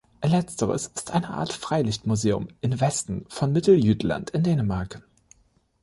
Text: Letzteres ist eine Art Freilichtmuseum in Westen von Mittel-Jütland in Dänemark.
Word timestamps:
Letzteres 0.25 0.87
ist 0.87 1.11
eine 1.11 1.29
Art 1.29 1.53
Freilichtmuseum 1.53 2.47
in 2.61 2.81
Westen 2.81 3.27
von 3.29 3.51
Mittel-Jütland 3.53 4.31
in 4.31 4.41
Dänemark. 4.41 5.03